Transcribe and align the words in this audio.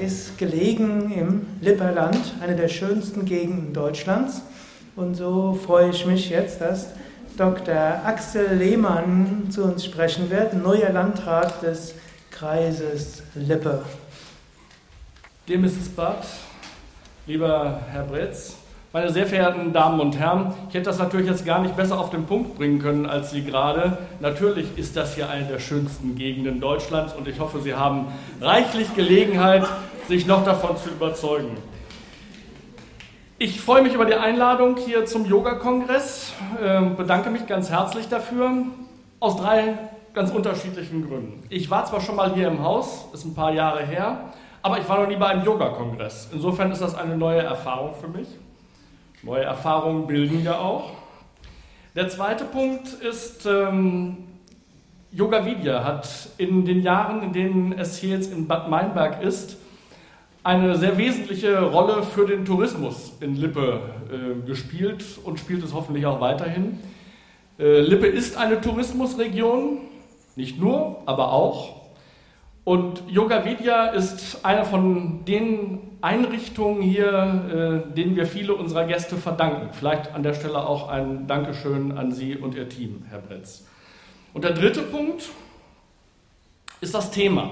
ist 0.00 0.38
gelegen 0.38 1.12
im 1.12 1.46
Lipperland, 1.60 2.34
eine 2.40 2.56
der 2.56 2.68
schönsten 2.68 3.24
Gegenden 3.24 3.72
Deutschlands. 3.72 4.42
Und 4.96 5.14
so 5.14 5.54
freue 5.54 5.90
ich 5.90 6.06
mich 6.06 6.30
jetzt, 6.30 6.60
dass 6.60 6.88
Dr. 7.36 8.00
Axel 8.04 8.56
Lehmann 8.56 9.48
zu 9.50 9.64
uns 9.64 9.84
sprechen 9.84 10.30
wird, 10.30 10.54
neuer 10.54 10.90
Landrat 10.90 11.62
des 11.62 11.94
Kreises 12.30 13.22
Lippe. 13.34 13.82
Dear 15.46 15.58
Mrs. 15.58 15.88
es 15.94 16.26
lieber 17.26 17.80
Herr 17.90 18.04
Bretz, 18.04 18.54
meine 18.92 19.10
sehr 19.10 19.26
verehrten 19.26 19.72
Damen 19.72 20.00
und 20.00 20.18
Herren, 20.18 20.52
ich 20.68 20.74
hätte 20.74 20.86
das 20.86 20.98
natürlich 20.98 21.28
jetzt 21.28 21.46
gar 21.46 21.60
nicht 21.60 21.76
besser 21.76 21.98
auf 21.98 22.10
den 22.10 22.26
Punkt 22.26 22.56
bringen 22.56 22.80
können 22.80 23.06
als 23.06 23.30
Sie 23.30 23.44
gerade. 23.44 23.98
Natürlich 24.18 24.76
ist 24.76 24.96
das 24.96 25.14
hier 25.14 25.30
eine 25.30 25.46
der 25.46 25.60
schönsten 25.60 26.16
Gegenden 26.16 26.60
Deutschlands 26.60 27.14
und 27.14 27.28
ich 27.28 27.38
hoffe, 27.38 27.60
Sie 27.60 27.74
haben 27.74 28.06
reichlich 28.40 28.94
Gelegenheit, 28.96 29.64
sich 30.08 30.26
noch 30.26 30.44
davon 30.44 30.76
zu 30.76 30.88
überzeugen. 30.88 31.56
Ich 33.38 33.60
freue 33.60 33.82
mich 33.82 33.94
über 33.94 34.06
die 34.06 34.14
Einladung 34.14 34.76
hier 34.76 35.06
zum 35.06 35.24
Yoga-Kongress, 35.24 36.32
ähm, 36.62 36.96
bedanke 36.96 37.30
mich 37.30 37.46
ganz 37.46 37.70
herzlich 37.70 38.08
dafür, 38.08 38.50
aus 39.20 39.36
drei 39.36 39.78
ganz 40.14 40.32
unterschiedlichen 40.32 41.08
Gründen. 41.08 41.44
Ich 41.48 41.70
war 41.70 41.84
zwar 41.84 42.00
schon 42.00 42.16
mal 42.16 42.34
hier 42.34 42.48
im 42.48 42.62
Haus, 42.64 43.06
ist 43.14 43.24
ein 43.24 43.34
paar 43.34 43.52
Jahre 43.52 43.86
her, 43.86 44.32
aber 44.62 44.78
ich 44.78 44.88
war 44.88 45.00
noch 45.00 45.06
nie 45.08 45.16
bei 45.16 45.28
einem 45.28 45.44
Yoga-Kongress. 45.44 46.30
Insofern 46.32 46.72
ist 46.72 46.82
das 46.82 46.96
eine 46.96 47.16
neue 47.16 47.40
Erfahrung 47.40 47.94
für 47.94 48.08
mich. 48.08 48.26
Neue 49.22 49.42
Erfahrungen 49.42 50.06
bilden 50.06 50.42
ja 50.42 50.58
auch. 50.58 50.92
Der 51.94 52.08
zweite 52.08 52.44
Punkt 52.44 52.88
ist, 52.88 53.44
ähm, 53.44 54.16
Yoga 55.12 55.44
Vidya 55.44 55.84
hat 55.84 56.08
in 56.38 56.64
den 56.64 56.82
Jahren, 56.82 57.22
in 57.22 57.32
denen 57.34 57.72
es 57.72 57.98
hier 57.98 58.16
jetzt 58.16 58.32
in 58.32 58.46
Bad 58.46 58.70
Meinberg 58.70 59.22
ist, 59.22 59.58
eine 60.42 60.76
sehr 60.76 60.96
wesentliche 60.96 61.60
Rolle 61.60 62.02
für 62.02 62.26
den 62.26 62.46
Tourismus 62.46 63.12
in 63.20 63.36
Lippe 63.36 63.80
äh, 64.10 64.46
gespielt 64.46 65.04
und 65.22 65.38
spielt 65.38 65.62
es 65.62 65.74
hoffentlich 65.74 66.06
auch 66.06 66.20
weiterhin. 66.22 66.78
Äh, 67.58 67.80
Lippe 67.80 68.06
ist 68.06 68.38
eine 68.38 68.58
Tourismusregion, 68.60 69.80
nicht 70.34 70.58
nur, 70.58 71.02
aber 71.04 71.32
auch. 71.32 71.79
Und 72.64 73.02
Yoga 73.08 73.44
Vidya 73.44 73.86
ist 73.86 74.44
eine 74.44 74.64
von 74.64 75.24
den 75.24 75.78
Einrichtungen 76.02 76.82
hier, 76.82 77.84
äh, 77.90 77.94
denen 77.94 78.16
wir 78.16 78.26
viele 78.26 78.54
unserer 78.54 78.84
Gäste 78.84 79.16
verdanken. 79.16 79.70
Vielleicht 79.72 80.14
an 80.14 80.22
der 80.22 80.34
Stelle 80.34 80.66
auch 80.66 80.88
ein 80.88 81.26
Dankeschön 81.26 81.96
an 81.96 82.12
Sie 82.12 82.36
und 82.36 82.54
Ihr 82.54 82.68
Team, 82.68 83.04
Herr 83.08 83.20
Bretz. 83.20 83.66
Und 84.34 84.44
der 84.44 84.52
dritte 84.52 84.82
Punkt 84.82 85.30
ist 86.80 86.94
das 86.94 87.10
Thema. 87.10 87.50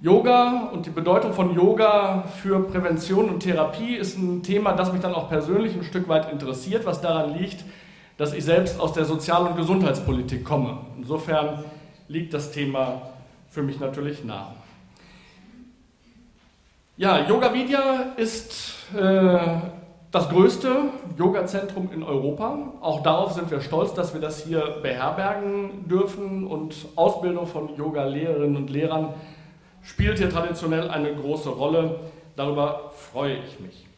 Yoga 0.00 0.70
und 0.72 0.86
die 0.86 0.90
Bedeutung 0.90 1.34
von 1.34 1.54
Yoga 1.54 2.24
für 2.42 2.60
Prävention 2.60 3.28
und 3.28 3.40
Therapie 3.40 3.96
ist 3.96 4.16
ein 4.16 4.42
Thema, 4.42 4.72
das 4.72 4.92
mich 4.92 5.02
dann 5.02 5.12
auch 5.12 5.28
persönlich 5.28 5.74
ein 5.74 5.84
Stück 5.84 6.08
weit 6.08 6.32
interessiert, 6.32 6.86
was 6.86 7.02
daran 7.02 7.36
liegt, 7.38 7.64
dass 8.16 8.32
ich 8.32 8.44
selbst 8.44 8.80
aus 8.80 8.94
der 8.94 9.04
Sozial- 9.04 9.46
und 9.46 9.56
Gesundheitspolitik 9.56 10.44
komme. 10.44 10.78
Insofern 10.96 11.64
liegt 12.08 12.32
das 12.32 12.50
Thema 12.50 13.09
für 13.50 13.62
mich 13.62 13.80
natürlich 13.80 14.24
nah. 14.24 14.54
Ja, 16.96 17.26
Yoga 17.28 17.52
Vidya 17.52 18.12
ist 18.16 18.74
äh, 18.94 19.38
das 20.10 20.28
größte 20.28 20.90
Yoga-Zentrum 21.18 21.90
in 21.92 22.02
Europa. 22.02 22.58
Auch 22.80 23.02
darauf 23.02 23.32
sind 23.32 23.50
wir 23.50 23.60
stolz, 23.60 23.94
dass 23.94 24.12
wir 24.14 24.20
das 24.20 24.44
hier 24.44 24.78
beherbergen 24.82 25.88
dürfen 25.88 26.46
und 26.46 26.74
Ausbildung 26.96 27.46
von 27.46 27.74
Yoga-Lehrerinnen 27.76 28.56
und 28.56 28.70
Lehrern 28.70 29.14
spielt 29.82 30.18
hier 30.18 30.30
traditionell 30.30 30.90
eine 30.90 31.14
große 31.14 31.48
Rolle. 31.48 32.00
Darüber 32.36 32.92
freue 32.94 33.36
ich 33.36 33.60
mich. 33.60 33.89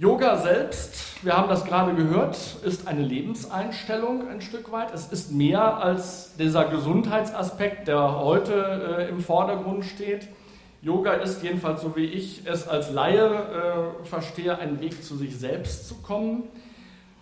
Yoga 0.00 0.38
selbst, 0.38 1.22
wir 1.22 1.36
haben 1.36 1.50
das 1.50 1.66
gerade 1.66 1.92
gehört, 1.92 2.34
ist 2.64 2.88
eine 2.88 3.02
Lebenseinstellung 3.02 4.26
ein 4.28 4.40
Stück 4.40 4.72
weit. 4.72 4.94
Es 4.94 5.08
ist 5.08 5.30
mehr 5.30 5.76
als 5.76 6.34
dieser 6.38 6.64
Gesundheitsaspekt, 6.70 7.86
der 7.86 8.18
heute 8.18 8.96
äh, 8.98 9.10
im 9.10 9.20
Vordergrund 9.20 9.84
steht. 9.84 10.28
Yoga 10.80 11.12
ist 11.12 11.42
jedenfalls, 11.42 11.82
so 11.82 11.96
wie 11.96 12.06
ich 12.06 12.46
es 12.46 12.66
als 12.66 12.90
Laie 12.90 13.26
äh, 14.00 14.06
verstehe, 14.06 14.58
ein 14.58 14.80
Weg 14.80 15.04
zu 15.04 15.16
sich 15.18 15.36
selbst 15.36 15.86
zu 15.86 15.96
kommen. 15.96 16.44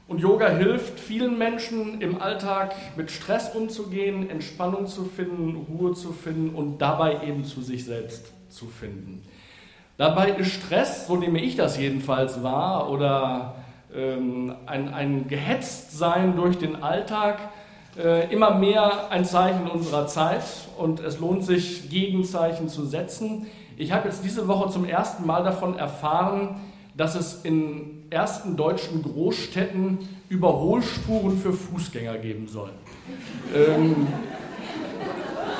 Und 0.06 0.20
Yoga 0.20 0.48
hilft 0.48 1.00
vielen 1.00 1.36
Menschen 1.36 2.00
im 2.00 2.22
Alltag 2.22 2.76
mit 2.96 3.10
Stress 3.10 3.56
umzugehen, 3.56 4.30
Entspannung 4.30 4.86
zu 4.86 5.04
finden, 5.04 5.66
Ruhe 5.68 5.94
zu 5.94 6.12
finden 6.12 6.54
und 6.54 6.78
dabei 6.78 7.26
eben 7.26 7.44
zu 7.44 7.60
sich 7.60 7.84
selbst 7.84 8.32
zu 8.50 8.66
finden. 8.66 9.24
Dabei 9.98 10.30
ist 10.30 10.52
Stress, 10.52 11.08
so 11.08 11.16
nehme 11.16 11.40
ich 11.40 11.56
das 11.56 11.76
jedenfalls 11.76 12.44
wahr, 12.44 12.88
oder 12.88 13.56
ähm, 13.92 14.54
ein, 14.64 14.94
ein 14.94 15.26
Gehetztsein 15.26 16.36
durch 16.36 16.56
den 16.56 16.84
Alltag 16.84 17.40
äh, 17.98 18.32
immer 18.32 18.54
mehr 18.54 19.10
ein 19.10 19.24
Zeichen 19.24 19.66
unserer 19.66 20.06
Zeit 20.06 20.44
und 20.76 21.00
es 21.00 21.18
lohnt 21.18 21.44
sich, 21.44 21.90
Gegenzeichen 21.90 22.68
zu 22.68 22.86
setzen. 22.86 23.48
Ich 23.76 23.90
habe 23.90 24.06
jetzt 24.06 24.22
diese 24.22 24.46
Woche 24.46 24.70
zum 24.70 24.84
ersten 24.84 25.26
Mal 25.26 25.42
davon 25.42 25.76
erfahren, 25.76 26.60
dass 26.96 27.16
es 27.16 27.44
in 27.44 28.04
ersten 28.08 28.56
deutschen 28.56 29.02
Großstädten 29.02 29.98
Überholspuren 30.28 31.36
für 31.38 31.52
Fußgänger 31.52 32.18
geben 32.18 32.46
soll. 32.46 32.70
Ähm, 33.52 34.06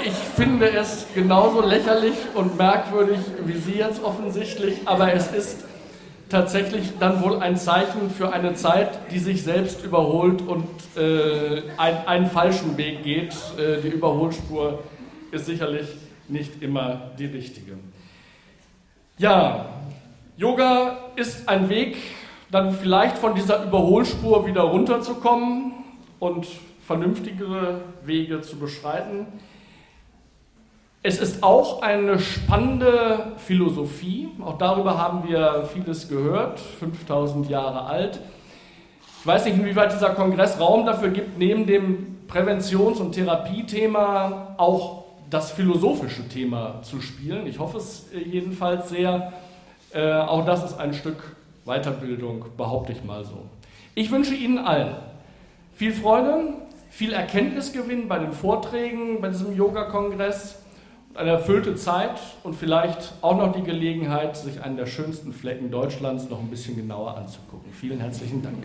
ich 0.05 0.13
finde 0.13 0.71
es 0.71 1.07
genauso 1.15 1.63
lächerlich 1.63 2.15
und 2.35 2.57
merkwürdig 2.57 3.19
wie 3.45 3.59
Sie 3.59 3.75
jetzt 3.79 4.03
offensichtlich, 4.03 4.79
aber 4.87 5.13
es 5.13 5.33
ist 5.33 5.65
tatsächlich 6.29 6.93
dann 6.99 7.23
wohl 7.23 7.39
ein 7.39 7.57
Zeichen 7.57 8.11
für 8.11 8.33
eine 8.33 8.55
Zeit, 8.55 9.11
die 9.11 9.19
sich 9.19 9.43
selbst 9.43 9.85
überholt 9.85 10.43
und 10.43 10.69
äh, 10.97 11.63
ein, 11.79 12.07
einen 12.07 12.31
falschen 12.31 12.77
Weg 12.77 13.03
geht. 13.03 13.35
Äh, 13.59 13.81
die 13.83 13.89
Überholspur 13.89 14.83
ist 15.31 15.47
sicherlich 15.47 15.89
nicht 16.29 16.63
immer 16.63 17.11
die 17.19 17.27
richtige. 17.27 17.79
Ja, 19.17 19.67
Yoga 20.37 20.99
ist 21.17 21.49
ein 21.49 21.69
Weg, 21.69 21.97
dann 22.51 22.73
vielleicht 22.75 23.19
von 23.19 23.35
dieser 23.35 23.65
Überholspur 23.65 24.47
wieder 24.47 24.63
runterzukommen 24.63 25.73
und 26.19 26.47
vernünftigere 26.87 27.81
Wege 28.05 28.41
zu 28.41 28.59
beschreiten. 28.59 29.27
Es 31.03 31.21
ist 31.21 31.45
auch 31.45 31.83
eine 31.83 32.19
spannende 32.19 33.33
Philosophie. 33.37 34.29
Auch 34.45 34.59
darüber 34.59 34.99
haben 34.99 35.29
wir 35.29 35.69
vieles 35.73 36.09
gehört, 36.09 36.59
5000 36.59 37.49
Jahre 37.49 37.85
alt. 37.85 38.21
Ich 39.21 39.27
weiß 39.27 39.45
nicht, 39.45 39.59
inwieweit 39.59 39.93
dieser 39.93 40.11
Kongress 40.11 40.59
Raum 40.59 40.87
dafür 40.87 41.11
gibt, 41.11 41.39
neben 41.39 41.67
dem 41.67 42.19
Präventions- 42.27 42.99
und 42.99 43.13
Therapiethema 43.13 44.55
auch 44.57 45.05
das 45.31 45.53
philosophische 45.53 46.29
Thema 46.29 46.83
zu 46.83 47.01
spielen. 47.01 47.47
Ich 47.47 47.59
hoffe 47.59 47.79
es 47.79 48.09
jedenfalls 48.13 48.89
sehr. 48.89 49.33
Äh, 49.93 50.13
auch 50.13 50.45
das 50.45 50.65
ist 50.65 50.79
ein 50.81 50.95
Stück 50.95 51.37
Weiterbildung, 51.65 52.47
behaupte 52.57 52.93
ich 52.93 53.05
mal 53.05 53.25
so. 53.25 53.47
Ich 53.95 54.11
wünsche 54.11 54.35
Ihnen 54.35 54.59
allen 54.59 54.97
viel 55.79 55.93
Freude, 55.93 56.55
viel 56.91 57.13
Erkenntnisgewinn 57.13 58.09
bei 58.09 58.19
den 58.19 58.33
Vorträgen, 58.33 59.21
bei 59.21 59.29
diesem 59.29 59.55
Yoga-Kongress 59.55 60.59
eine 61.19 61.31
erfüllte 61.31 61.75
Zeit 61.75 62.21
und 62.45 62.55
vielleicht 62.55 63.15
auch 63.23 63.37
noch 63.37 63.53
die 63.53 63.63
Gelegenheit, 63.63 64.37
sich 64.37 64.63
einen 64.63 64.77
der 64.77 64.87
schönsten 64.87 65.33
Flecken 65.33 65.71
Deutschlands 65.71 66.29
noch 66.31 66.39
ein 66.39 66.49
bisschen 66.49 66.77
genauer 66.77 67.17
anzugucken. 67.17 67.73
Vielen 67.73 67.99
herzlichen 67.99 68.41
Dank. 68.43 68.57